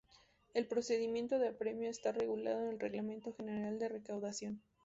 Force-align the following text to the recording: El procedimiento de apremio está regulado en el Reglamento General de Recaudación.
El 0.55 0.65
procedimiento 0.65 1.37
de 1.37 1.49
apremio 1.49 1.87
está 1.87 2.11
regulado 2.11 2.63
en 2.63 2.69
el 2.71 2.79
Reglamento 2.79 3.33
General 3.33 3.77
de 3.77 3.87
Recaudación. 3.87 4.63